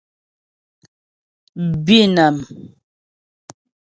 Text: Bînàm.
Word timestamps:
Bînàm. 1.85 2.35